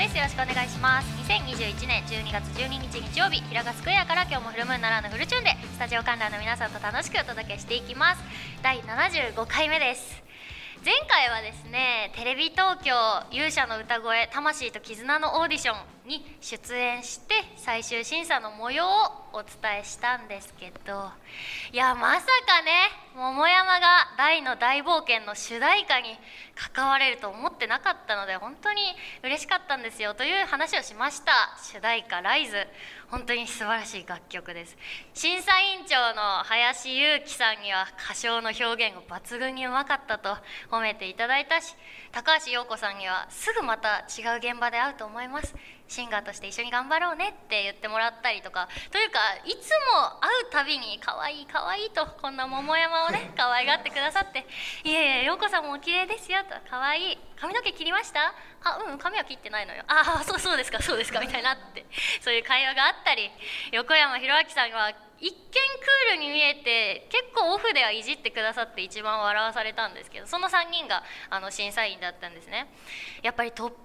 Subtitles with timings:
[0.00, 0.16] です。
[0.16, 1.08] よろしくお願いします。
[1.28, 8.22] 2021年12月12日日曜日平賀スクエアから今日もフルムーンならぬフルチューンでスタジオ観覧の皆さんと楽しくお届けしていきます。
[8.62, 10.29] 第75回目です。
[10.82, 12.94] 前回はですねテレビ東京
[13.30, 18.88] 勇者の歌声魂と絆のオーディションに出演して最終審査の模様を
[19.34, 21.10] お伝えしたんですけど
[21.70, 22.72] いやまさかね
[23.14, 26.16] 桃山が大の大冒険の主題歌に
[26.74, 28.80] 関われると思ってなかったので本当に
[29.22, 31.32] 嬉しかったんですよという話をしました。
[31.62, 32.66] 主題歌「ライズ
[33.10, 34.76] 本当に素晴らしい楽曲です。
[35.12, 40.36] 審査委員長の林裕樹さんには歌唱の表現が抜群にうまかったと
[40.70, 41.74] 褒めていただいたし
[42.12, 45.54] 高橋洋子さんにはすぐまた違う現場で会うと思います。
[45.88, 54.46] シンガーとして一緒に頑張ろうねって言ってもらったりとかというかいつも会うたびに可愛い可愛いとこんな桃山をね 可愛がってくださって
[54.84, 57.18] 「いえいえ陽子さんもお綺麗ですよ」と「可愛い。
[57.40, 58.32] 髪の毛切りました？
[58.62, 59.82] あうん髪は切ってないのよ。
[59.88, 61.84] ああそうそうですかそうですか」みたいになって。
[62.20, 63.28] そういう会話があったり
[63.72, 72.68] 横山弘明さんは一見クールに見えて結構オフではいじってくださって一番笑わされたんですけどその3人があの審査員だったんですね。
[73.22, 73.76] やっぱりトップア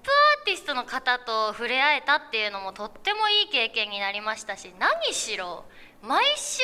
[0.43, 5.65] ーティストの方と触れ合えたっていうのもとってもいい経験になりましたし何しろ
[6.07, 6.59] 毎週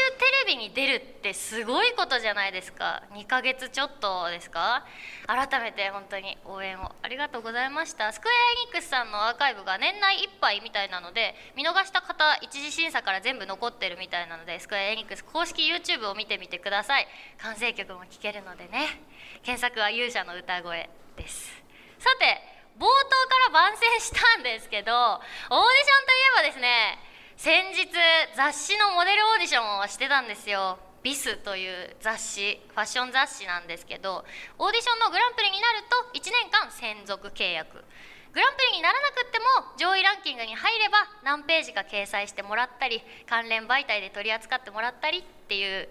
[0.46, 3.02] テレビに出るってすごいことじゃないですか。
[3.14, 4.86] 2ヶ月ちょっとですか？
[5.26, 8.14] 改めて本当に応援をありがとうございました。
[8.14, 17.08] スクエア・エニックスさんのアーカイブが年内いっぱいみたいなので見逃した方一次審査から全部残ってるみたいなのでスクエア・エニックス公式 YouTube を見てみてください。
[17.40, 19.02] 完成曲も聴けるのでね。
[19.42, 21.52] 検索は勇者の歌声です。
[21.98, 22.42] さて
[22.78, 25.64] 冒頭から番宣したんですけどオーディション
[26.06, 26.98] といえばですね
[27.42, 27.90] 先日
[28.38, 30.78] 雑誌のモデルオーディションをしてたんですよ。
[31.02, 34.24] ビスという雑誌ファッション雑誌なんですけど
[34.60, 37.84] オーディションのグランプリになると1年間専属契約。
[38.32, 45.90] グランプリにならなくっても上位ランキングに入れば何ページか掲載してもらったり関連媒体で取り扱ってもらったりっていう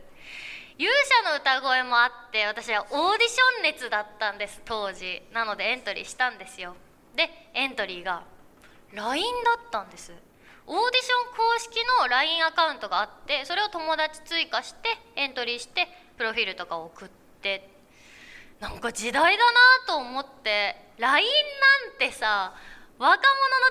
[0.79, 0.89] 勇
[1.27, 5.21] 者の歌声もあって私はオーディション熱だったんです当時。
[5.35, 6.77] なのでエントリーしたんですよ。
[7.17, 8.23] でエントリーが
[8.93, 10.30] LINE だったんです。
[10.71, 17.09] オーディション公式の LINE アカウントがあってそれを友達追加してエントリーしてプロフィールとか送っ
[17.43, 17.69] て。
[18.61, 20.77] なんか時代だなと思って。
[20.99, 22.55] LINE なんてさ
[22.99, 23.17] 若者の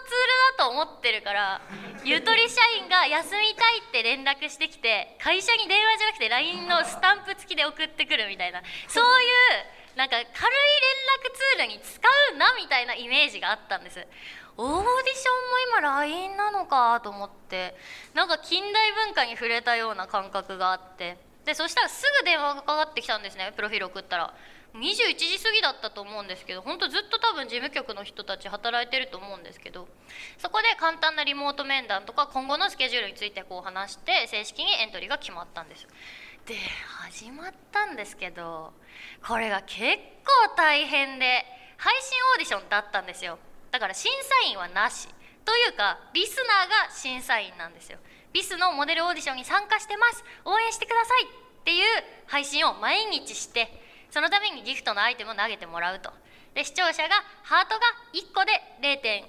[0.04, 0.18] ツー
[0.58, 1.62] ルだと思ってるから
[2.04, 8.62] ゆとり社員が休みたいって連絡してきて会社に電話じゃなくて LINE のスタンプ付きで送ってくるみたいな。
[8.90, 9.28] そうい
[9.86, 10.34] うなんか軽い連
[11.22, 12.02] 絡ツールに使
[12.34, 14.06] うなみたいなイメージがあったんです。
[14.60, 17.76] オーディションも今 LINE なのかと思って
[18.14, 21.18] なんか近代文化に触れたような感覚があって。
[21.46, 24.34] でそしたらすぐ電話がかかってきたんですねプロフィール送ったら。
[24.76, 29.88] 21時過ぎだったと思うんですけど本当ずっと多分事務局の人たち働いてると思うんですけど。
[30.38, 35.88] そこで簡単なリモート面談とか今後のスケジュールについてこう話して正式にエントリーが決まったんです
[36.46, 36.56] で
[37.02, 38.74] 始まったんですけど
[39.26, 39.80] これが結
[40.24, 41.46] 構大変で
[41.78, 43.40] 配信オーディションだったんですよ。
[43.72, 45.08] だから審査員はなし
[45.46, 47.98] というかリスナーが審査員なんですよ。
[48.32, 50.24] ビスのモデルオーディションに参加してます。
[50.46, 51.86] 応援してくださいっていう
[52.28, 53.72] 配信を毎日して
[54.12, 56.12] そのためにギフトのアイテムを投げてもらうと。
[56.54, 57.82] で視聴者がハートが
[58.14, 58.52] 1個で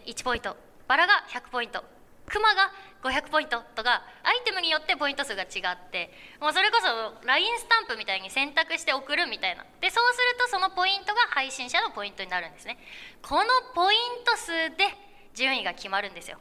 [0.07, 0.57] 0.1ポイント
[0.89, 1.85] バラが100ポイント。
[2.31, 2.71] クマが
[3.03, 9.65] 500ポイントとかアイテムによってポイント数が違ってもうそれこそ LINE スタンプみたいに選択して送るみたいな。
[9.81, 12.79] でそうするとそのポイントが配信者のポイントになるんですね。
[13.23, 14.87] このポイント数で
[15.35, 16.39] 順位が決まるんですよ。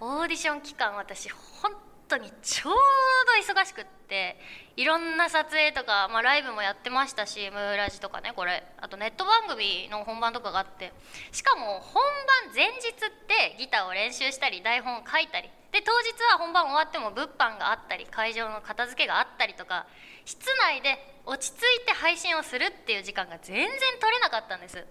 [0.00, 1.72] オーディション期間私本
[2.08, 4.38] 当にちょうど忙しくって
[4.76, 8.64] いろんな撮影とか、まあ、ライブもやってましたしムーラジとかねこれ。
[8.78, 10.92] あとネット番組の本番とかがあって。
[11.32, 12.02] しかも本
[12.44, 12.92] 番前日っ
[13.26, 15.50] てギターを練習したり台本を書いたり。
[15.72, 19.86] で当日は本番終わっても物販があったり会場の片付けがあったりとか
[20.24, 23.66] 室内で落ち着いて配信をするっていう時間が全然
[24.00, 24.86] 取れなかったんです。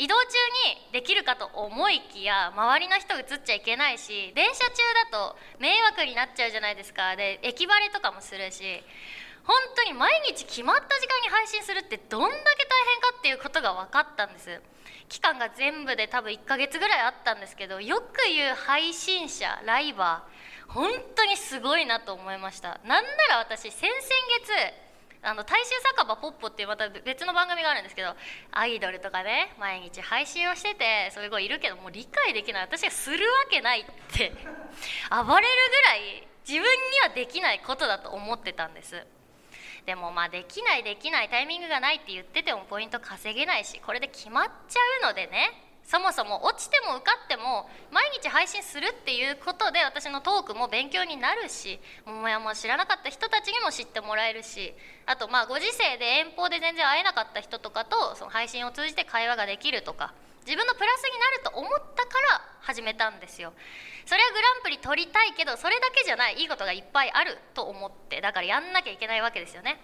[0.00, 0.32] 移動中
[0.72, 4.80] にできるかと思いきや周りの人映っちゃいけないし電車中
[5.12, 7.16] だと迷惑になっちゃうじゃないですか。
[7.16, 8.82] で駅バレとかもするし。
[9.42, 14.60] 本当に毎日決まった時間に配信するってどんだけ大変かっていうことが分かったんです。
[15.08, 22.78] 期間が全部で多分1ヶ月ぐらいあったんですけどよく言う配信者ライバー本当にすごいなと思いました。
[22.84, 23.98] なんなら私先々
[24.44, 24.89] 月
[25.22, 28.14] あの大衆酒場ポッポっていうまた別の番組があるんですけど
[28.52, 32.62] アイドルとかね毎日配信をしててそういう子いるけどもう理解できない。
[32.62, 34.32] 私がするわけないって
[35.10, 35.40] 暴れるぐら
[35.96, 36.66] い自分に
[37.06, 39.06] はできないことだと思ってたんです。
[39.86, 54.72] でもまあできないできないタイミングがないって言っててもポイント稼げないしこれで決まっちゃうのでねそもそも落ちても受かっても毎日配信するっていうことで私のトークも勉強になるし桃山を知らなかった人たちにも知ってもらえるし
[55.06, 60.14] あとまあご時世で遠方で全然会えなかった人とかとその配信を通じて会話ができるとか
[60.46, 63.52] 自分のプラスになると思ったから始めたんですよ。
[64.06, 69.80] それはグランプリ取りたいけどそれだけじゃないいいことがいっぱいあると思ってだからやんなきゃいけないわけですよね。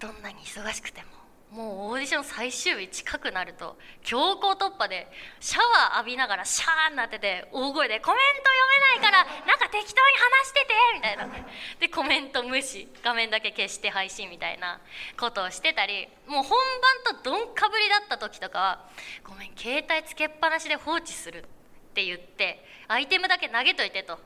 [0.00, 1.13] どんなに忙しくても。
[1.54, 5.06] もうオーディション最終日近くなると強行突破で
[5.38, 8.66] シャワー浴びながらシャーになってて大声で「コメント読
[8.98, 11.28] めないからなんか適当に話してて」みたいな。
[11.78, 14.80] でコメント無視画面だけ消して配信みたいな
[15.16, 16.58] ことをしてたりもう本
[17.04, 18.88] 番とどんかぶりだった時とかは
[19.22, 21.46] 「ごめん携帯つけっぱなしで放置する」っ
[21.94, 24.18] て言ってアイテムだけ投げといてと。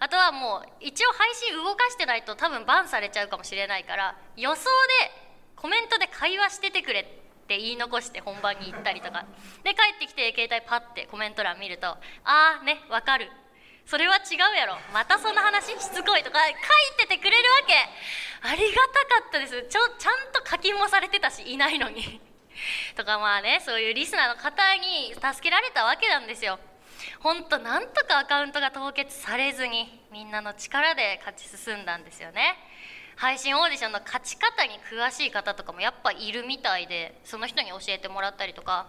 [0.00, 4.64] あとはもう一応配信動かしてないと多分バンされちゃうかもしれないから予想
[5.00, 5.23] で
[5.64, 7.04] コメントで会話しててくれっ
[7.48, 9.24] て言い残して本番に行ったりとか。
[9.64, 11.88] で帰ってきて携帯パッてコメント欄見ると
[12.22, 13.32] 「ああねわかる。
[13.86, 14.76] それは違うやろ。
[14.92, 16.52] またその話しつこい」とか書い
[16.98, 17.72] ててくれるわけ。
[18.46, 18.76] ありが
[19.08, 19.62] たかったです。
[19.70, 22.20] ちょちゃんと課金もされてたしいないのに。
[22.94, 26.60] とかまあねそういうリスナーの方に助けられたわけなんですよ。
[27.20, 32.54] ほんとなんとかアカウントが凍結されずにみんなの力で勝ち進んだんですよね。
[33.16, 38.86] 配信オーディションの勝ち方に詳しい方とかもやっぱいるみたいでその人に教えてもらったりとか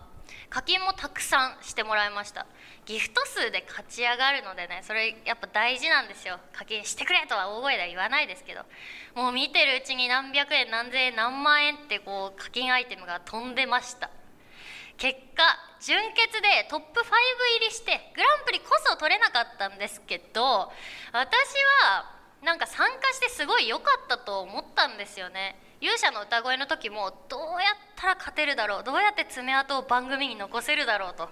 [0.50, 2.46] 課金もたくさんしてもらいました。
[2.86, 6.40] ギフト数で勝ち上がるのでねそれやっぱ大事なんですよ。
[6.54, 8.62] 課金してくれとは大声では言わないですけど。
[9.16, 14.10] もう見てるうちに何百円何千円何万円ってこう課金アイテムが飛んでました。
[14.98, 15.44] 結果
[15.82, 20.72] 準決でトップ5入りしてグランプリこそ取れなかったんですけど
[21.12, 21.22] 私
[21.84, 22.15] は
[22.46, 25.60] なんか参加してすごい良かったと思ったんですよね。
[25.82, 31.28] 勇者の歌声の時もどうやったら勝てるだろうどうやって爪痕を番組に残せるだろうと。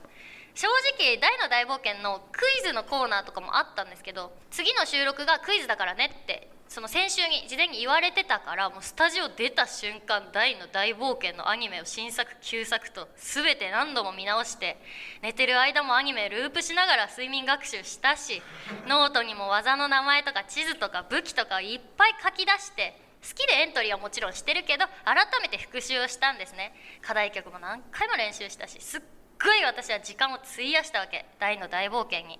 [0.55, 0.67] 正
[0.97, 14.77] 直ダイの大冒険のクイズのコーナーとかもあったんですけど次の収録がクイズだからねってその先週に事前に言われてたからもうスタジオ出た瞬間ダイの大冒険のアニメを新作旧作と全て何度も見直して
[15.21, 18.41] 寝てる間もアニメループしながら睡眠学習したし
[18.87, 26.73] ノートにも技の名前とか地図とか武器とかいっぱい書き出して好きでエントリーはもちろんしてるけど改めて復習をしたんですね。
[27.01, 29.01] 課題曲も何回も練習したしすっ
[29.41, 31.25] ごい私は時間を費やしたわけ。
[31.39, 32.39] 大の大冒険に。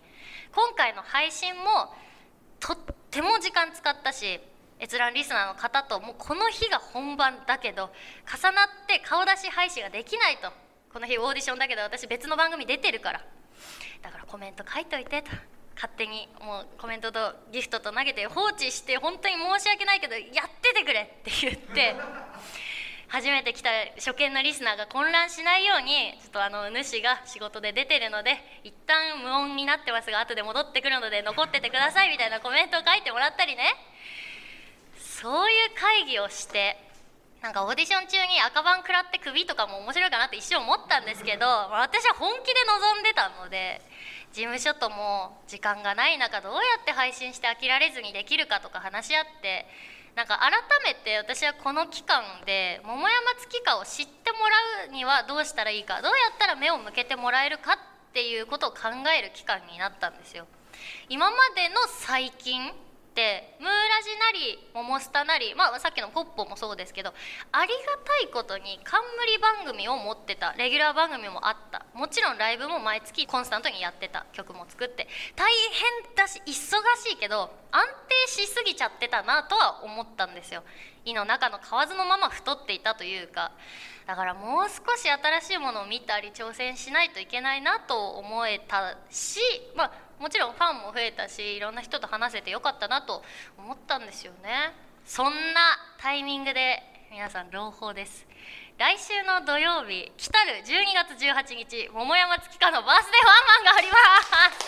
[0.54, 1.94] 今回の配信も
[2.60, 4.40] とってても時間使ったし
[4.80, 7.92] 閲覧リスナーの方ともうこの日が本番だけど
[8.26, 10.52] 重なって顔出し配信ができないと。
[10.92, 13.22] この日オーディションだけど私別の番組出てるから。
[14.02, 15.30] だからコメント書いといてと。
[15.76, 17.20] 勝手にもうコメントと
[17.52, 21.96] ギフトと投げて放置して本当に申し訳ないけどやっててくれって言って。
[23.14, 23.70] 初めて来た
[24.02, 33.70] 初見のリスナーが混乱しないようにちょっとあの主が仕事で出てるので一旦無音になってますが後で戻ってくるので残っててくださいみたいなコメントを書いてもらったりね。
[34.98, 36.76] そういう会議をして
[37.44, 43.80] なんかオーディション中に赤番食らって首とかも面白いかなって一瞬思ったんですけど私は本気で臨んでたので
[44.34, 49.68] 事務所とも時間がない中どうやって配信して飽きられずにできるかとか話し合って
[50.16, 50.52] なんか改
[50.86, 58.78] めて私はこの期間で桃山月花を知ってもらうにはどうしたらいいかどうやったら目を向けてもらえるかっていうことを考
[59.18, 60.46] える期間になったんですよ。
[61.10, 62.72] 今までの最近
[63.14, 67.14] ってムーラジなりモモスタなり、まあ、さっきのポッポもそうですけど
[67.52, 71.86] ありがたいことに冠番組を持ってたレギュラー番組もあった。
[71.94, 75.08] もちろんライブも毎月コンスタントにやってた曲も作って。
[75.36, 75.52] 大
[76.08, 80.64] 変だし忙しいけど安定しすぎちゃってたなとは思ったんですよ。
[81.06, 83.52] 胃の中の蛙のまま太っていたというか。
[84.08, 89.40] だからもう少し新しいものを見たり挑戦しないといけないなと思えたし
[89.76, 89.92] まあ
[90.24, 93.22] もちろんファンも増えたしいろんな人と話せてよかったなと
[93.58, 94.72] 思ったんですよね。
[95.04, 95.34] そんな
[96.00, 98.26] タイミングで皆さん朗報です。
[98.78, 103.98] 来週の土曜日来たる12月18日桃山月花のバースデーワンマンがありま
[104.56, 104.64] す。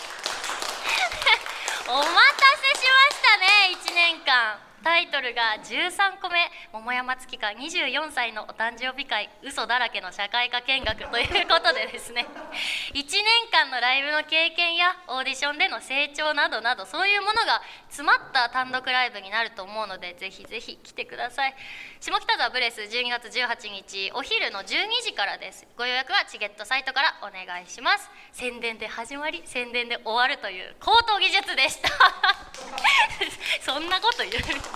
[1.88, 2.12] お待た
[2.60, 4.60] せしましたね1年間。
[4.86, 6.38] タイトルが13個目
[6.72, 12.24] 桃山月花24歳のお誕生日会嘘だらけの社会科見学ということでですね。
[12.94, 21.54] 1年間のライブの経験やオーディションでの成長などなどそういうものが詰まった単独ライブになると思うのでぜひぜひ来てください。
[21.98, 25.66] 下北沢ブレス12月18日お昼の12時からです。
[25.76, 28.08] ご予約はチゲットサイトからお願いします。
[28.30, 31.88] 宣伝で始まり宣伝で終わるという高等技術でした。
[33.60, 34.75] そんなこと言う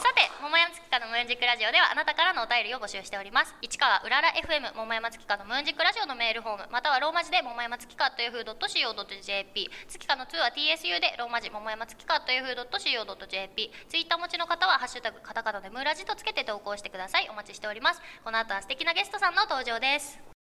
[0.00, 3.54] さて桃山月花のムーンジックラジオではあなたからのお便りを募集しております。
[3.62, 17.28] 市川うらら FM 桃山月花のムーンジックラジオのメールフォームまたはローマ字で桃山月花というふう .co.jp 月花の2は TSU でローマ字桃山月花というふう .co.jp ツイッター持ちの方はハッシュタグカタカナでムーラジとつけて投稿してください。
[17.30, 18.00] お待ちしております。
[18.24, 20.39] この後は素敵なゲストさんの登場です。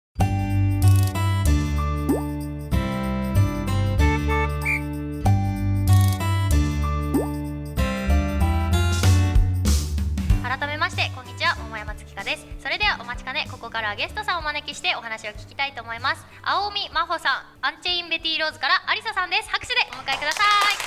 [12.31, 12.47] です。
[12.63, 16.23] それではお待ちかねここからはゲストさんをお招きしてお話を聞きたいと思います。
[16.43, 19.49] 青海真帆さんアンチェインベティローズからアリサさんです。
[19.49, 20.79] 拍手でお迎えください。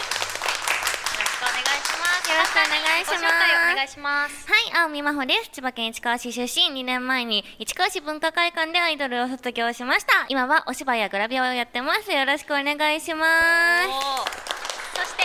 [1.45, 2.31] よろしくお願いします。
[2.31, 3.21] よろしくお願いします。
[3.21, 4.49] ご紹介をお願いします。
[4.49, 5.51] はい、青海真帆です。
[5.51, 10.25] 千葉県市川市出身、2年前に市川市文化会館でアイドルを卒業しました。
[10.29, 12.11] 今はお芝居やグラビアをやってます。
[12.11, 13.27] よろしくお願いしま
[13.83, 13.89] す。
[14.97, 15.23] そして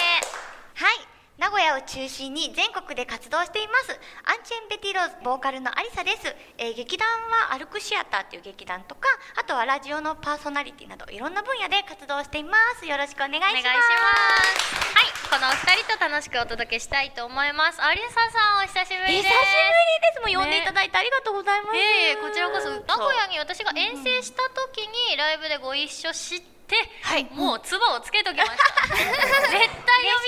[0.84, 1.09] はい
[1.40, 3.96] 名古屋を中心に全国で活動しています。
[4.28, 6.28] アンチェン・ベティローズボーカルのアリサです、
[6.58, 7.08] えー劇団
[7.48, 9.08] はアルクシアターっていう劇団とか
[9.40, 12.86] あとはラジオのパーソナリティなどいろんな分野で活動しています。
[12.86, 13.56] よろしくお願いします。
[13.56, 17.82] はいこのお二人と楽しくお届けしたいと思います。
[17.82, 19.30] アリサさんお久しぶりです。
[19.30, 20.36] 久しぶりです。
[20.36, 22.68] もう呼んでいただいてありがとうございます、ええこちらこそ。
[22.68, 26.59] 名古屋に私が遠征した時にライブでご一緒して、
[27.02, 27.28] はい。
[27.32, 28.88] もう唾をつけときました。
[28.96, 29.70] 絶対呼び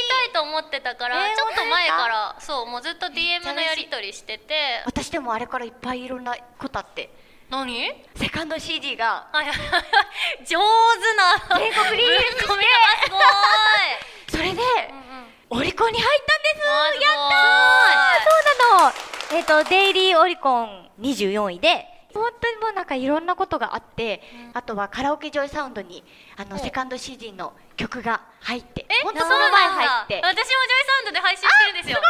[0.09, 4.81] たいと思ってたから、えーちょっと前からそうもうずっと DM のやり取りしてて。
[4.85, 7.09] 私でもあれからいっぱいいろんなことあって。
[7.49, 7.91] 何？
[8.15, 9.27] セカンド CD が。
[10.45, 11.13] 上手
[11.49, 11.57] な。
[11.59, 12.65] 全国リリースして。
[14.31, 15.59] それで、うんうん。
[15.59, 17.03] オリコンに入ったんです。
[17.03, 18.23] やったー。
[18.23, 18.29] そ
[18.77, 18.93] うなの。
[19.33, 24.21] えっ、とデイリーオリコン24位で本当にもうなんかいろんなことがあって、
[24.53, 26.03] あとはカラオケジョイサウンドに
[26.37, 30.21] あのセカンド CD の曲が入ってえ本当その前入って。
[30.23, 32.01] 私もジョイサウンドで配信してるんですよ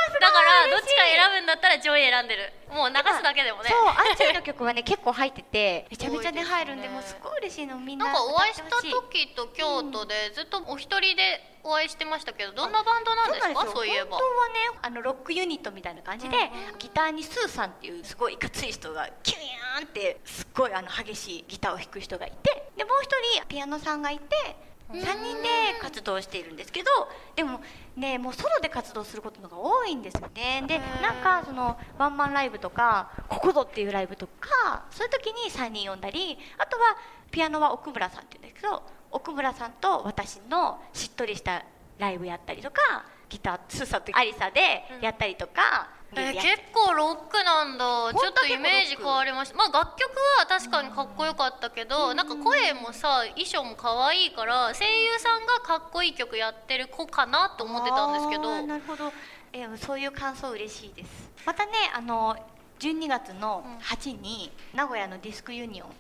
[1.52, 2.54] だったらジョイ選んでる。
[2.72, 3.70] もう流すだけでもね。
[3.70, 13.66] そうアンチェイの曲はね結構入ってて めちゃめちゃね入るんでもうすごい嬉しいのみんななんかお会いした時と京都でずっとお一人でお会いしてましたけどどんなバンドなんですか？
[13.74, 14.18] そういえば。
[14.18, 14.54] 本当はね
[14.84, 16.78] あのロックユニットみたいな感じで、うんうん。
[16.78, 25.50] ギターにスーさんっていうすごいいかつい人がキュイーンってすっごいあの激しいギターを弾く人がいてでもう一人ピアノさんがいてうん3人で
[25.82, 26.90] 活動しているんですけど
[27.36, 27.62] でも
[27.96, 30.64] ねもうソロで活動することのが多いんですよね。
[30.68, 36.98] でなんかそのワンマンライブとかここぞっていうライブとかそういう時に3人呼んだりあとは
[37.32, 41.64] ピアノは奥村さんっていうんですけど奥村さんと私のしっとりした
[41.98, 44.60] ライブやったりとかギタースーさんとアリサで
[45.02, 47.86] やったりとか、えー結構ロックなんだ。
[48.12, 49.56] 当ちょっとイメージ変わりました。
[49.56, 58.66] まあ楽曲は確かにかっこよかったけど、なんか声もさ衣装も可愛いから声優さんがかっこいい曲やってる子かなと思ってたんですけど。
[58.68, 59.14] なるほど、
[59.54, 61.30] えーそういう感想嬉しいです。
[61.46, 62.36] またねあの
[62.80, 65.96] 12月の8に名古屋のディスクユニオンで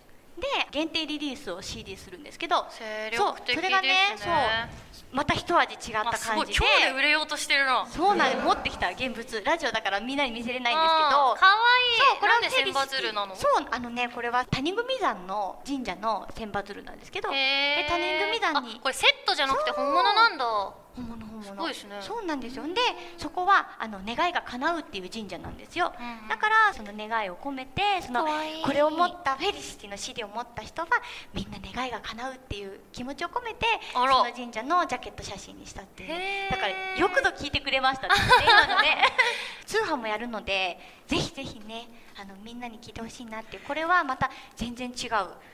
[0.71, 3.53] 限定リリースを CD するんですけど精力的ね。
[3.53, 4.31] そうそれがねそう
[5.13, 6.57] また一味違った感じで。
[6.57, 7.85] 今日で売れようとしてるな。
[7.85, 8.45] そうなんです。
[8.45, 11.09] 持ってきた現物ラジオだからみんなに見せれないんですけど。
[11.11, 11.99] かわいい。
[11.99, 13.35] そうこれは千羽鶴なの？
[13.35, 17.29] そうあのねこれは谷組山の神社の千羽鶴なんですけど。
[17.29, 20.45] で谷組山にあこれセットじゃなくて本物なんだ
[20.95, 21.67] 本物本物。
[21.67, 21.73] ね。
[22.01, 22.63] そうなんですよ。
[22.63, 22.73] で
[23.17, 26.27] そこはあの願いが叶うっていう神社なんですよ、うんうん。
[26.27, 28.25] だからその願いを込めてその
[28.65, 30.87] これを持ったフェリシティの CD を持った人は
[31.33, 38.13] みんな願いが叶うっていう気持ちを込めてその神社のジャケット写真にしたっていうだからよくぞ聞いてくれましたね。
[38.43, 39.07] 今のね。
[39.65, 41.87] 通販もやるのでぜひぜひね
[42.19, 43.63] あのみんなに聞いてほしいなっていう。
[43.67, 45.13] これはまた全然違う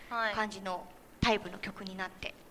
[0.09, 0.33] はい。
[0.33, 0.83] 感じの
[1.19, 2.46] タイプの曲になって、はい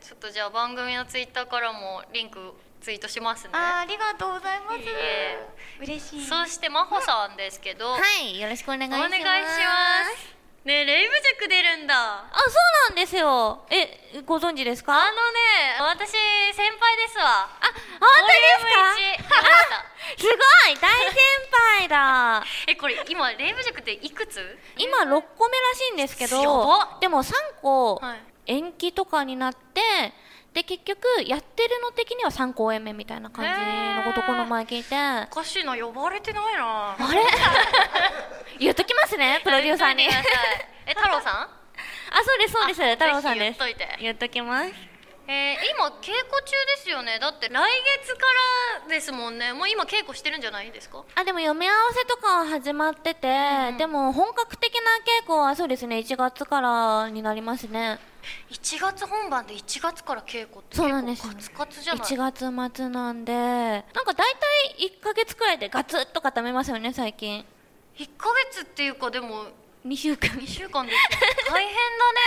[0.00, 3.50] ちょっとじゃあ番組のツイッターからもリンクツイートしますね。
[3.52, 4.78] あーありがとうございます。
[4.86, 5.38] え。
[5.80, 6.24] 嬉しい。
[6.24, 9.06] そして真帆さんですけど、はい、よろしくお願いします。
[9.06, 11.94] お願いしますねレイブ塾出るんだ。
[11.96, 12.50] ああ、そ
[12.90, 13.64] うなんですよ。
[13.70, 14.92] え、ご存知ですか？
[14.92, 16.18] のね私先
[16.78, 17.24] 輩ですわ。
[17.24, 17.48] あ、
[18.00, 18.80] 本当ですか？
[18.92, 19.88] ボリューム1出ました
[20.18, 21.16] すごい大先
[21.78, 22.44] 輩だ。
[22.66, 24.58] えこれ今レイブ塾っていくつ？
[24.76, 28.20] 今6個目らしいんですけやどばでも3個はい。
[28.46, 29.80] 延期とかになって
[30.54, 33.50] で結局やってるの的には3公演目みたいな感じ
[33.96, 34.96] のことこの前聞いて。
[34.96, 36.96] あおかしいな呼ばれてないな。
[37.14, 37.22] れ？
[38.58, 40.04] 言っときますねプロデューサーに。
[40.04, 41.48] え太郎さん？
[42.24, 43.58] そうですそうですあ太郎さんです。
[43.58, 43.96] 言っといて。
[44.00, 44.72] 言っときます。
[45.30, 47.18] えー、今稽古中ですよね。
[47.18, 48.20] だって来月か
[48.82, 49.52] らですもんね。
[49.52, 51.04] もう今稽古してるんじゃないですか？
[51.14, 54.80] あでも読み合わせとかは始まってて、んでも本格的な
[55.22, 57.98] 稽古はそうですね1月からになりますね
[58.50, 61.26] 1月本番で1月から稽古ってそうなんです。
[61.28, 62.16] カツカツじゃない？1
[62.52, 67.44] 月末なんでなんか大体1ヶ月くらいでガツッと固めますよね最近。
[67.96, 69.44] 1ヶ月っていうかでも
[69.86, 70.30] 2週間。
[70.30, 71.50] 2週間ですよ。
[71.50, 72.20] 大変だね。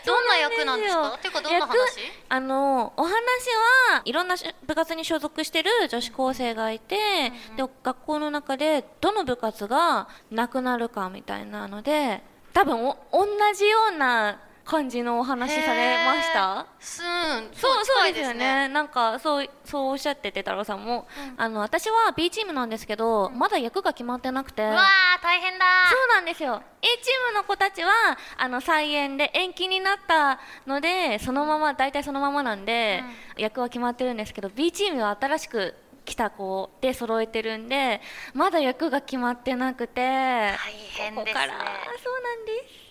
[0.06, 1.18] どんな役なんですか？
[1.20, 1.74] ていうかどんな話？
[1.74, 12.22] 役あのお話はいろんなし部活に所属してる女子高生がいて、で学校の中でどの部活がなくなるかみたいなので
[12.52, 14.38] 多分お同じような
[14.70, 16.66] 感じのお話されました？
[16.78, 18.68] すーんそうそうですよ近いね。
[18.68, 24.62] なんかそうそうおっしゃってて太郎さんも、あの私は B チームなんですけど、まだ役が決まってなくて。
[24.62, 25.64] うわー大変だ。
[25.90, 26.62] そうなんですよ。
[26.82, 27.90] A チームの子たちは
[28.38, 33.02] あの再演で延期になったのでそのまま大体そのままなんで、
[33.36, 35.74] 役は決まってるんですけど B チームは新しく
[36.04, 38.00] 来た子で揃えてるんで
[38.34, 40.00] まだ役が決まってなくて。
[40.00, 40.56] 大
[40.96, 41.24] 変ですね。
[41.24, 41.52] ここから。
[41.54, 42.89] そうなんです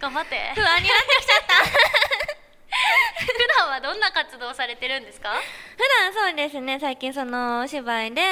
[0.00, 0.52] 頑張って。
[0.54, 1.54] 不安になってきちゃった。
[3.20, 3.26] 普
[3.58, 5.30] 段はどんな活動をされてるんですか？
[5.30, 5.34] 普
[6.12, 6.78] 段そうですね。
[6.80, 8.22] 最近そのお芝居で、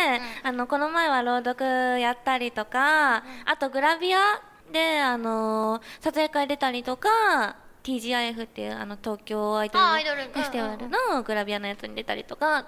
[0.43, 4.41] あのこの前は朗読やったりとか、あとグラビア
[4.73, 10.23] であの撮影会出たりとか TGIF っていうあの東京アイドルあアイドル。
[10.25, 12.67] フェスティバルのグラビアのやつに出たりとか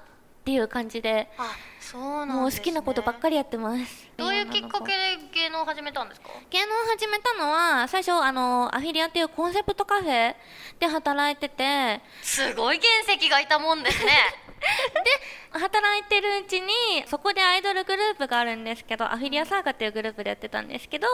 [0.50, 4.10] っていう感じであそうなんね、もう好きなことばっかりやってます。
[4.16, 6.28] どういうきっかけでで芸能を始めたんですか？
[6.50, 10.34] 芸能を始めたのは最初あのアフィリアっていうコンセプトカフェ
[10.78, 14.12] で働いててすごい原石がいたもんですね。
[15.52, 16.68] 働いてるうちに
[17.06, 21.06] そこでアイドルグループがあるんですけどアフィリアサーガっていうグループでやってたんですけど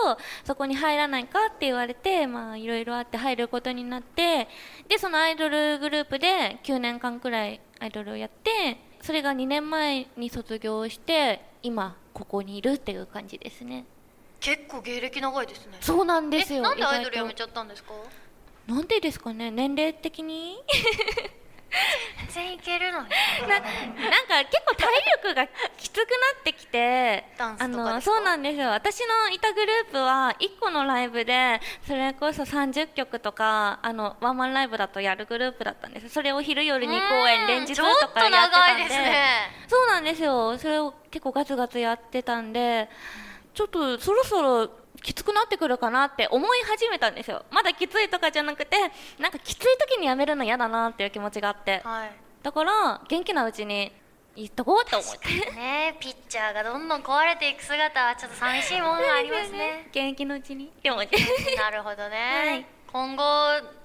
[0.45, 4.49] そこに入らないかって言われてまあいろいろあって入ることになって
[4.89, 13.85] でそのアイドルグループで9年間くらいアイドルをやってそれが2年前に卒業して今ここにいるっていう感じですね。
[14.41, 15.79] 結構芸歴長いですね。
[15.81, 16.59] そうなんですよ。
[16.59, 17.19] えなんでアイドル意外と。
[17.19, 17.93] やめちゃったんですか？
[18.67, 19.51] なんでですかね？
[19.51, 20.57] 年齢的に？
[22.29, 23.09] 全然いけるのに。
[23.49, 24.93] ななんか結構体
[25.23, 26.05] 力がきつくな
[26.41, 28.69] ってきてあのそうなんですよ。
[28.71, 39.15] 私のいたグループは1個のライブでそれこそ30曲とかあのワンマンライブだとやるグループだったんですそれを昼夜2公演連日とかやってた長いんでですね。
[39.69, 40.59] そうなんですよ。
[40.59, 42.89] それを結構ガツガツやってたんで
[43.55, 44.71] ちょっとそろそろ
[45.03, 47.45] きつくなってくるかなって思い始めたんですよ。
[47.51, 48.77] まだきついとかじゃなくて
[49.19, 51.81] なんかきつい時にやめるの嫌だなっていう気持ちがあって。
[51.85, 52.11] はい。
[52.43, 53.93] だから元気なうちに
[54.37, 55.29] 言っとこうと思って。
[55.53, 59.89] ねピッチャーがどんどん壊れていく姿はちょっと寂しいものがありますね。
[59.93, 61.17] 元気のうちにって思って。
[61.57, 62.67] なるほどね、はい。
[62.93, 63.25] 今後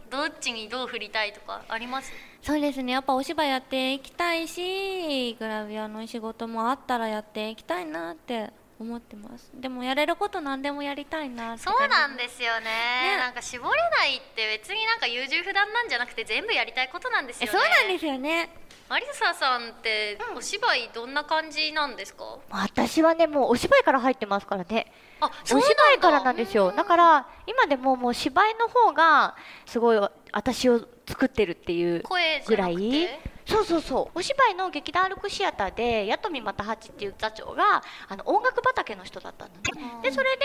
[0.10, 2.12] どっちにどう振りたいとかあります？
[2.41, 2.93] そうですね。
[2.93, 9.52] やっぱお芝居やっていきたいしグラビアの仕事もあったらやっていきたいなって思ってます。
[9.54, 12.65] でもやれること何でもやりたいなそうなんでですよね。
[12.65, 13.17] ね。
[13.17, 17.52] なんか絞れないって別になんか優柔不断なんじゃなくて全部やりたいことなんですよね。
[17.52, 18.50] そうなんですよね。
[18.89, 24.91] マリサさんってお芝居どんな感じなんですか、私はねもうお芝居から入ってますからね。
[25.22, 25.62] あお芝
[25.96, 26.74] 居からなんですよ。
[26.74, 26.84] だ。
[26.84, 30.00] から今でももう芝居の方がすごい
[30.34, 32.04] 私を作ってるっていう
[32.46, 32.76] ぐらい。
[32.76, 33.31] て？
[33.52, 34.18] そうそうそう。
[34.18, 40.02] お芝居の劇団アルクシアターで八富又八っていう座長があの音楽畑の人だったんだね。
[40.02, 40.44] でそれで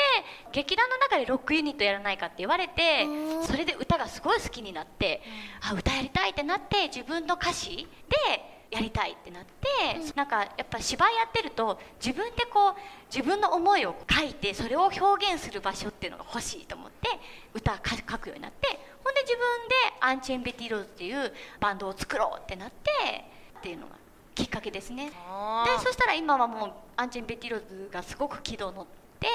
[0.53, 3.07] 劇団の中でロックユニットやらないかって言われて
[3.45, 5.23] それで歌がすごい好きになって
[5.61, 12.75] あ歌やりたいってなって自分の歌詞でやりたいってなって、なんかやっぱ芝居やってると自分でこう
[13.15, 17.09] 自分の思いを書いてそれを表現する場所っていうのが欲しいと思って
[17.55, 22.91] 歌書書くようになってほんで自分でアンチェンベティローズっていうバンドを作ろうってなって
[23.57, 23.95] っていうのが
[24.35, 25.07] きっかけですね。
[25.07, 25.13] で
[25.79, 28.87] そしたら今はもうアンチェンベティローズがすごく軌道乗っ
[29.21, 29.29] て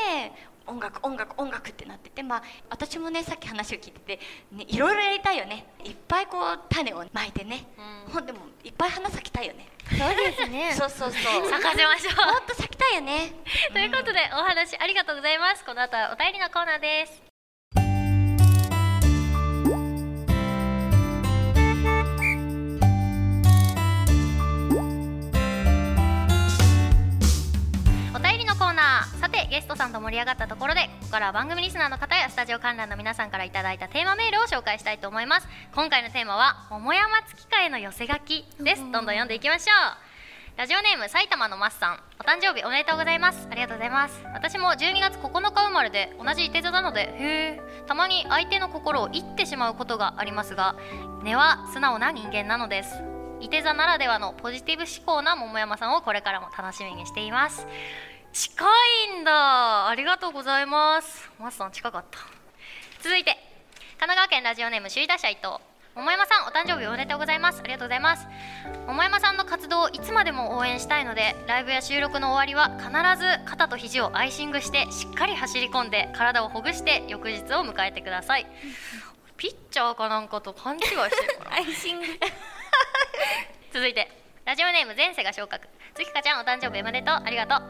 [0.67, 4.19] 音楽音楽音楽ってなっててまあ私もねさっき話を聞いてて、
[4.51, 5.65] ね、いろいろやりたいよね。
[5.85, 7.65] いっぱいこう種をまいてね、
[8.11, 8.25] うん。
[8.25, 9.69] でもいっぱい花咲きたいよね。
[9.89, 10.73] そうですね。
[10.75, 11.49] そうそうそう。
[11.49, 12.25] 咲かせましょう。
[12.33, 13.31] もっと咲きたいよね。
[13.71, 15.63] ということでお話ありがとうございます。
[15.63, 17.30] この後はお便りのコーナーです
[28.81, 29.19] ナー。
[29.19, 35.47] さてゲストさんと盛り上がったところでここからは番組リスナーの方やスタジオ観覧の皆さんからいただいたテーマメールを紹介したいと思います。
[35.75, 38.81] 今回のテーマは桃山月花への寄せ書きです。
[38.81, 39.73] どんどん読んでいきましょ
[40.57, 40.57] う。
[40.57, 41.99] ラジオネーム埼玉のマスさん。
[42.19, 43.47] お誕生日おめでとうございます。
[43.51, 44.19] ありがとうございます。
[44.33, 50.75] 私も12月9日生まれで同じいて座なのでへえたまに相手の心を言ってしまうことがありますが
[51.23, 53.03] 根は素直な人間なのです。
[53.41, 57.65] いて座ならではのポジティブ思考な桃山さんをこれからも楽しみにしています
[58.33, 58.65] 近
[59.17, 59.89] いんだ。
[59.89, 61.29] ありがとうございます。
[61.37, 62.19] マスさん近かった。
[63.01, 63.35] 続いて
[63.99, 65.55] 奈川県ラジオネーム首位打者伊藤。
[65.93, 67.59] 桃山さんお誕生日おめでとうございます。
[67.59, 68.25] ありがとうございます。
[68.87, 72.89] 桃山さんの活動をいつまでも応援したいのでライブや収録の終わりは必
[73.21, 78.47] ず肩と肘をアイシングしてしっかり走り込んで体をほぐして翌日を迎えてください。
[79.35, 81.55] ピッチャーかなんかと勘違いしてるかな。
[81.57, 82.05] アイシング。
[83.73, 84.09] 続いて
[84.45, 87.21] ラジオネーム前世が昇格月香ちゃんお誕生日おめでとう。
[87.23, 87.63] ありがとう。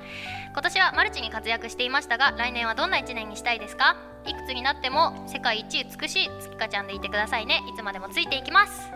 [0.54, 3.96] 今年はマルチに活躍していましたが来年はどんな1年にしたいですか？
[4.26, 7.64] いくつになっても世界一美しい月香ちゃんでいてくださいね。
[7.74, 8.92] いつまでもついていきます。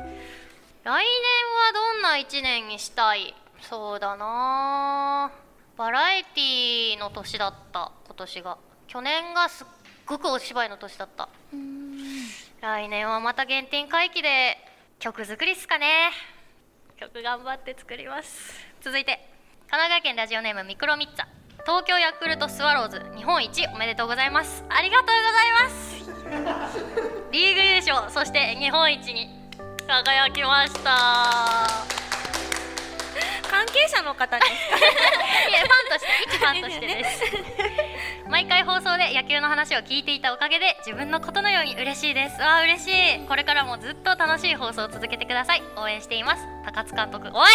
[0.83, 1.03] 来年は
[1.73, 3.33] どんな1年にしたい？
[3.61, 5.31] そうだな。
[5.77, 8.57] バラエティーの年だった今年が。
[8.87, 9.67] 去年がすっ
[10.05, 11.27] ごくお芝居の年だった。
[12.61, 14.57] 来年はまた原点回帰で
[14.99, 16.11] 曲作りっすかね
[16.99, 18.53] 曲頑張って作ります。
[18.81, 19.19] 続いて
[19.69, 21.25] 神奈川県ラジオネームミクロミッツァ。
[21.65, 24.63] 東京ヤクルトスワローズ日本一おめでとうございます。
[24.69, 27.29] ありがとうございます。
[27.31, 29.29] リーグ優勝そして日本一に
[29.87, 30.89] 輝きました。
[33.49, 34.77] 関係者の方ですか？
[35.49, 37.21] いやファンとして一ファンとしてです
[38.29, 42.41] 毎回放送で野球の話を聞いていたおかげで自分のことのように嬉しいです。
[42.41, 43.19] わあ嬉しい。
[43.27, 45.61] これからもずっと楽しい放送を続けてください。
[45.77, 46.43] 応援しています。
[46.65, 47.47] 高津監督おい！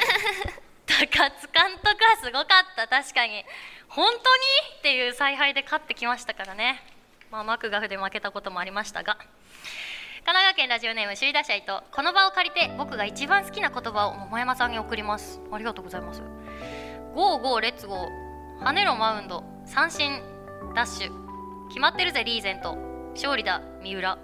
[0.86, 2.88] 高津監督はすごかった。
[2.88, 3.44] 確かに。
[3.88, 4.22] 本当に？
[4.78, 6.82] っていう采配で勝ってきましたからね。
[7.30, 9.16] まあマクガフで負けたこともありましたが。
[10.24, 11.80] 神奈川県ラジオネーム首位打者伊藤。
[11.90, 15.40] この場を借りて僕が一番好きな言葉を百山さんに送ります。
[15.52, 16.22] ありがとうございます。
[17.14, 18.64] Go Go Let's Go。
[18.64, 19.51] 跳ねろマウンド。
[19.72, 20.20] 三振
[20.74, 21.68] ダッシュ。
[21.68, 22.76] 決まってるぜリーゼント。
[23.14, 24.18] 勝利だ三浦。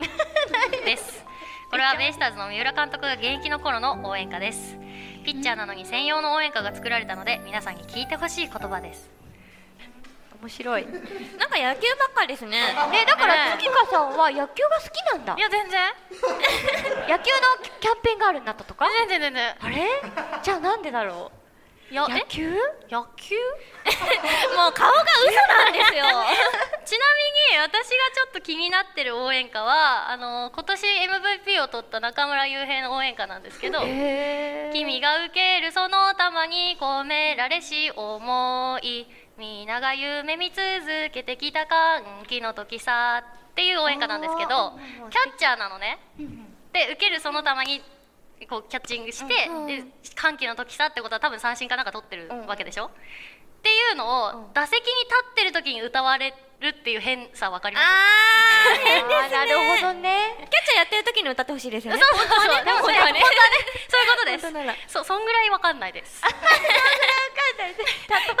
[0.86, 1.22] です。
[1.70, 4.78] これはベイスターズの三浦監督が現役の頃の応援歌です。
[5.22, 9.10] ピッチャーなのに専用の応援歌が作られたので皆さんに聞いてほしい言葉です。
[10.40, 10.86] 面白い。
[10.86, 10.90] な
[11.48, 12.50] んか野球ばっかりですね。
[12.90, 13.56] ねだからね。
[13.58, 15.34] 月香さんは野球が好きなんだ。
[15.36, 15.92] いや全然。
[17.10, 18.86] 野球のキャンペーンガールになったとか？
[18.88, 19.54] 全然全然。
[19.60, 19.86] あれ？
[20.42, 21.43] じゃあなんでだろいう？
[21.90, 22.54] 野球？
[22.90, 23.36] 野球？
[24.56, 26.04] もう顔が嘘なんですよ。
[26.84, 27.04] ちな
[27.50, 40.64] みに私がちょっと気になってる応援歌はあの今年 MVP を取った中村悠平の応援歌なんですけどへ「君が受けるその玉に込められし思い皆が夢見続
[41.10, 44.78] けてきた歓喜の時さ」っていう応援歌なんですけど
[45.10, 45.98] キャッチャーなのね。
[46.72, 47.82] で受けるその球に
[48.48, 49.82] こうキャッチングして、うんで
[50.14, 52.46] 歓喜の時さってことは多分三振かなんか取ってるうん。
[52.46, 52.90] わけでしょ、っ
[53.62, 54.52] ていうのを、うん。
[54.52, 57.86] 打席に立ってる時に歌われるっていう変さ分かります？
[57.86, 59.14] あー変ですね。
[59.16, 60.36] あーなるほどね。
[60.38, 62.00] キャッチャーやってる時に歌ってほしいですよね。
[62.00, 63.20] そうそうそうでもそれ本当はね。
[63.20, 63.56] 本当はね。
[63.88, 64.42] そういうことです。
[64.44, 64.74] 本当なら。
[64.88, 66.22] そうそんぐらい分かんないです。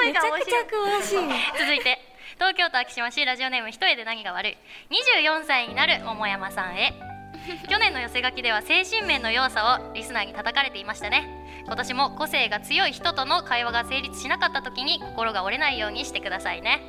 [0.02, 1.18] 例えがめちゃくちゃ詳しい。
[1.58, 1.98] 続いて
[2.34, 4.56] 東京都昭島市ラジオネーム一重で何が悪い
[4.90, 6.92] ？24歳になる桃山さんへ
[7.68, 11.28] 去年の寄せ書きでは精神面の弱さをリスナーに叩かれていましたね。
[11.66, 16.82] 今年も個性が強い人との会話が成立しなかった時に心が折れないようにしてくださいね。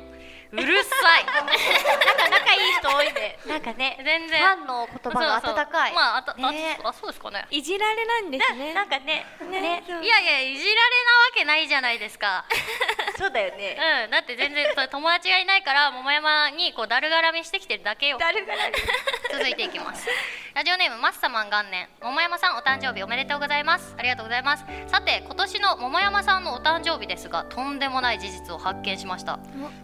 [0.52, 1.26] うるさい。
[1.26, 4.40] なんか仲いい人多いねなんかね全然。
[4.40, 5.92] ファンの言葉が温かい。
[5.92, 6.78] まああた、あね。
[6.84, 7.46] あそうですかね。
[7.50, 8.74] いじられなんですね。
[8.74, 9.26] なんかね。
[9.50, 10.04] ねそう。
[10.04, 12.44] いやいやいじられなわけないじゃないですか。
[13.18, 13.78] そうだよね。
[14.04, 18.18] うんだって全然友達がいないから桃山にこうだるがらみしてきてるだけよ。
[18.18, 18.72] 誰が誰
[19.32, 20.08] 続いていきます。
[20.54, 21.88] ラジオネームマッサマン元年。
[22.00, 23.94] 桃山さんお誕生日おめでとうございます。
[23.98, 24.64] ありがとうございます。
[24.86, 29.38] さて今年の桃山さんのお誕生日ですがとんでもない事実を発見しました。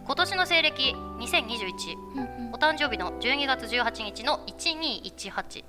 [0.06, 5.64] 今年の西暦2021お誕生日の12月18日の1218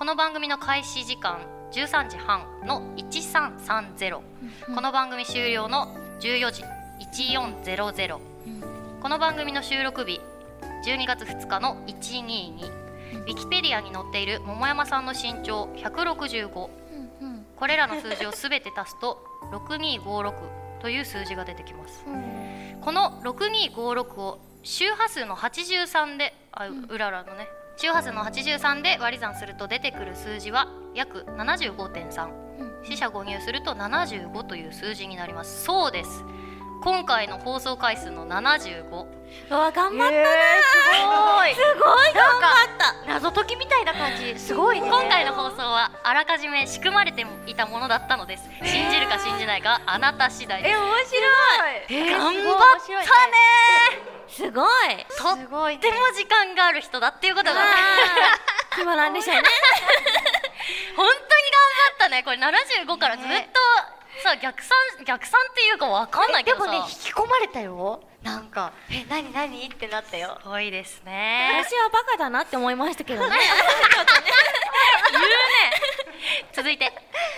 [0.00, 1.40] この番組の開始時間
[1.72, 4.18] 13時半の1330
[4.74, 6.64] この番組終了の14時
[7.36, 8.18] 1400
[9.02, 10.18] この番組の収録日
[10.86, 12.66] 12月2日の122
[13.20, 20.32] ウィキペディアに載っている桃山さんの身長165これらの数字をすべて足すと6256
[20.80, 22.06] という数字が出てきます。
[22.80, 27.48] この6256を周波数の83であうららのね
[27.80, 32.28] 周波数の83で割り算すると出てくる数字は約75.3
[32.84, 35.64] 四捨五入すると75という数字になります。
[35.64, 36.24] そうです。
[36.82, 38.84] 今回の放送回数の75
[39.50, 41.50] うわ頑張っえー、すごい。
[41.50, 43.14] たすごい頑張った。
[43.14, 44.38] 謎解きみたいな感じ。
[44.38, 44.86] すごいね。
[44.86, 48.44] 今回の放送はあらかじめ仕組まれていたものだったのです。
[48.62, 50.76] 信じるか信じないかあなた次第です。
[50.76, 53.00] 面白い、えー頑張った
[54.12, 54.66] ねすごい。
[55.18, 55.78] とすごいね。
[55.78, 59.42] っても時間がある人だっていうことがあー暇なんでしょうね。
[60.96, 62.22] 本当に頑張ったね。
[62.22, 63.60] これ75からずっと
[64.22, 68.02] さ逆算逆算っていうかわかんないけどでもね引き込まれたよ。
[68.22, 69.66] なんかえ何何？
[69.66, 70.38] ってなったよ。
[70.42, 71.64] すごいですね。
[71.64, 73.36] 私はバカだなって思いましたけどね。
[76.52, 76.92] 続いて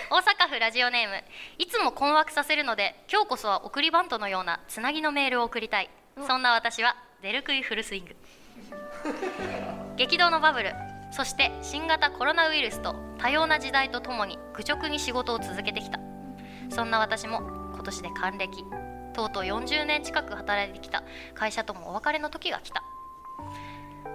[0.09, 1.23] 大阪府ラジオネーム。
[1.57, 5.89] いつも困惑させるので今日こそは送りバントのようなつなぎのメールを送りたい
[6.27, 8.15] そんな私はデルクイフルスイング。
[9.97, 10.73] 激動のバブル
[11.11, 15.99] そして新型コロナウイルスと多様な時代とともに愚直に仕事を続けてきた。
[16.69, 17.39] そんな私も
[17.73, 18.65] 今年で還暦
[19.13, 21.03] とうとう40年近く働いてきた。
[21.35, 22.83] 会社ともお別れの時が来た。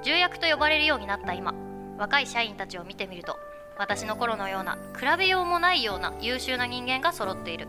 [0.03, 1.55] 重役と呼ばれるようになった今
[1.99, 3.37] 若い社員たちを見てみると
[3.79, 7.69] 私の頃のような比べようもないような優秀な人間が揃っている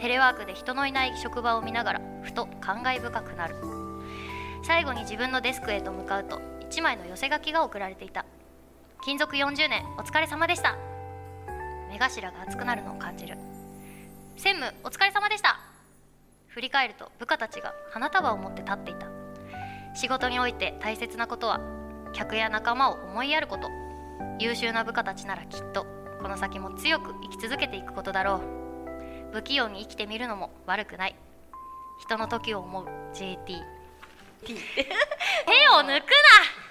[0.00, 3.56] テレワークで人のいない職場を見ながらふと感慨深くなる。
[4.62, 8.24] 最後に自分のデスクへと向かうと1枚の寄せ書きが送られていた。
[9.00, 10.76] 勤続40年お疲れ様でした。
[11.90, 13.36] 目頭が熱くなるのを感じる。
[14.36, 15.60] 専務お疲れ様でした。
[16.48, 19.06] 振り返ると部下たちが花束を持って立っていた。
[19.94, 21.60] 仕事において大切なことは
[22.14, 23.68] 客や仲間を思いやること。
[24.38, 25.84] 優秀な部下たちならきっと
[26.22, 28.69] この先も強く生き続けていくことだろう。
[29.32, 31.16] 不器用に生きてみるのも悪くない。
[32.00, 32.86] 人の時を思う。
[33.12, 33.54] JT
[34.46, 34.54] 手
[35.68, 36.10] を抜く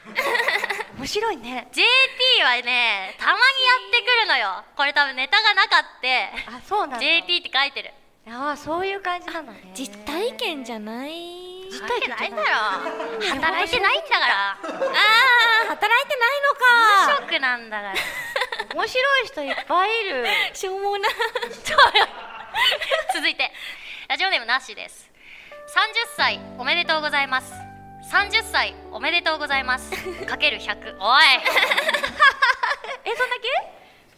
[0.98, 1.56] 面白いね。
[1.56, 3.44] な JT はねたまにや
[3.88, 4.64] ってくるのよ。
[4.76, 6.30] これ多分ネタがなかって。
[6.48, 7.00] あそうなんだ。
[7.00, 7.94] JT って書いてる。
[8.28, 9.72] ああそういう感じなのね。
[9.74, 11.70] 実体験じゃない。
[11.72, 12.44] 実書いてないだろ。
[13.30, 14.52] 働いてないんだから。
[14.52, 15.68] あー。
[15.68, 17.22] 働いてないのか。
[17.22, 17.94] 無職なんだから。
[18.76, 20.26] 面白い人いっぱいいる。
[20.54, 21.08] しょうもな。
[21.10, 21.12] い
[23.14, 23.52] 続いて
[24.08, 25.10] ラジオネームなっしーです。
[25.76, 27.54] 30歳おめでとうございます。
[28.12, 29.92] 30歳おめでとうございます。
[30.26, 31.24] かける100おい。
[33.06, 33.50] えそんだけ？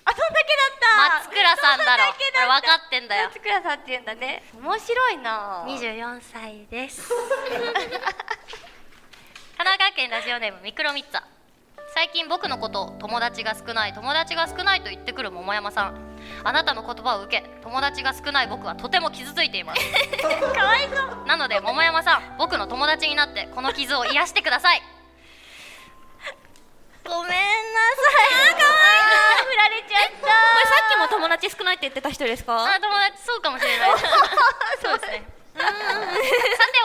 [0.06, 1.20] あそんだけだった。
[1.20, 2.04] 松倉さんだろ。
[2.06, 3.28] だ分かってんだよ。
[3.30, 4.44] 松倉さんって言うんだね。
[4.54, 5.64] 面白いな。
[5.68, 7.08] 24歳です。
[9.58, 11.22] 神奈川県ラジオネームミクロミッツァ。
[11.94, 16.11] 最近僕のことを友達が少ない友達が少ないと言ってくる桃山さん
[16.44, 19.82] あなたの言葉を受け友達が少ない僕はとても傷ついています。
[20.20, 20.28] か
[20.66, 21.28] わいそう。
[21.28, 24.82] なので桃山さん僕の友達になってこの傷を癒してください。
[27.06, 27.36] ごめんなさい。
[28.50, 28.62] かわ
[29.40, 30.18] いい振られちゃった。
[30.20, 30.28] これさ
[30.88, 32.54] っきも友達少ないって言ってた人ですか？
[32.64, 33.92] あ友達そうかもしれない。
[34.82, 35.24] そうですね。
[35.54, 35.74] さて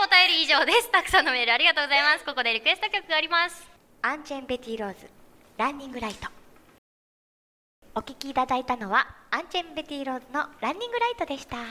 [0.05, 0.91] お便り以上です。
[0.91, 2.25] たくさんのメールありがとうございます。
[2.25, 3.67] ここでリクエスト曲があります。
[4.03, 5.09] アンチェン・ベティ・ローズ
[5.57, 6.29] ランニングライト。
[7.95, 11.67] お聞きいただいたのはアンチェン・ベティ・ローズのランニングライトでしたはい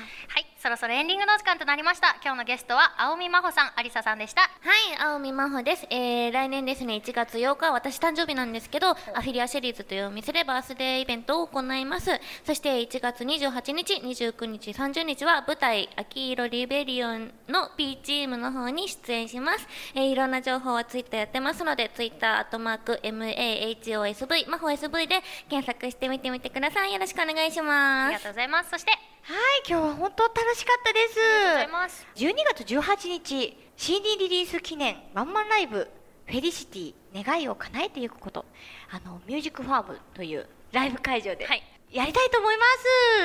[0.61, 4.71] そろそろエンディングのお時間となりました今日のゲストは青見真帆さんありささんでしたは
[5.07, 5.85] い、青見真帆です。
[5.91, 12.09] えー、来年ですね、1月8日、私誕生日なんですけど、アフィリアシリーズというお店でバースデーイベントを行います。
[12.43, 19.67] そして1月28日、29日、30日は舞台、秋色リベリオンの P チームの方に出演します。
[19.93, 26.93] えー、いろんな情報はツイッターやってますので、ツイッター、アットマーク、MAHOSV、真帆 SV で検索してみてみてください。
[26.93, 28.09] よろしくお願いしあます。
[28.11, 28.69] りがとうございます。
[28.69, 31.15] そしてあはい今日は本当楽しかったです。
[31.15, 32.07] りがとうございます。
[32.15, 35.89] 12月18日 CD リリース記念ワンマンライブ
[36.27, 38.45] 「フェリシティ願いを叶えていくこと」
[38.91, 41.63] あのミュージックファームというライブ会場ではい。
[41.91, 42.65] やりたいと思いま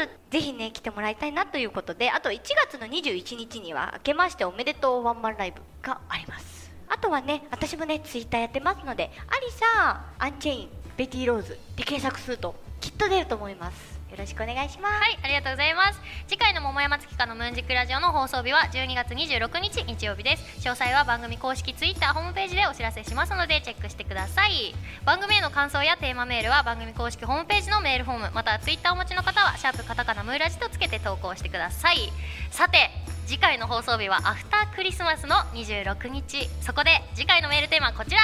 [0.05, 0.11] す。
[0.31, 6.71] ぜひね来てもらいたいなということであと1月の21日には明けましておめでとうワンマンライブがあります。
[6.89, 16.01] あとはね私もねツイッターやってますのでアリさんアンチェインベティローズで検索するときっと出ると思いますよろしくお願いしますはい、ありがとうございます。
[16.27, 20.69] 次回の桃山月花のムーンジックラジオの放送日は12月26日日曜日です。
[20.69, 24.75] 詳細は番組公式ツイッターホームページでお知らせしますのでチェックしてください。
[25.05, 32.13] 番組への感想やテーマメールは番組公式ホームページのメールフォームまたはツイッターお持ちの方はシャープカタカナムーラジとつけて投稿してください。
[32.51, 32.91] さて。
[33.27, 38.19] 次回の放送日はアフタークリスマスの26日そこで次回のメールテーマはこちら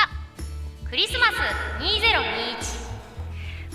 [0.90, 1.36] クリスマス
[1.78, 2.95] 2021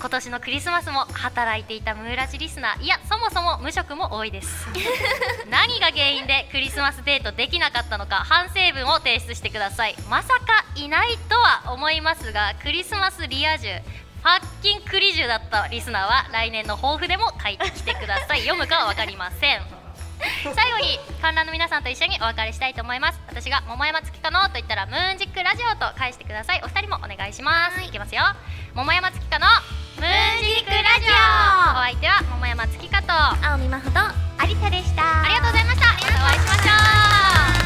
[0.02, 2.82] 今年のクリスマスも働いていたムーラジリスナー。
[2.82, 4.66] いやそもそも無職も多いです。
[5.48, 9.94] 何が原因でクリスマスデートできなかったのか反省文を提出してください。
[10.10, 18.40] まさかいないとは思いますがクリスマスリア充ファッキンクリジュだったリスナーは来年の抱負でも書いてきてください。
[18.40, 19.81] 読むかは分かりません。
[20.54, 23.20] 最後に観覧の皆さんと一緒にお別れしたいと思います。
[23.28, 26.60] 私が桃山月花のと言ったらムーンジックラジオと返してください。
[26.64, 28.22] お二人もお願いします、はい、いきますよ。
[28.74, 29.52] 桃山月花の
[29.96, 31.12] ムーンジックラジオ。
[31.12, 34.00] お相手は桃山月花と青海真帆と
[34.48, 35.22] 有田でした。
[35.22, 35.86] ありがとうございました。
[35.86, 37.61] またお会いしましょう。